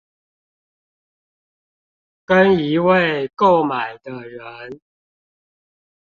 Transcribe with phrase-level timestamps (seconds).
[2.25, 4.81] 跟一位購買的人